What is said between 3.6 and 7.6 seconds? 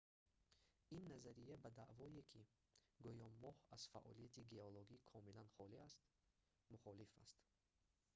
аз фаъолияти геологӣ комилан холӣ аст мухолиф аст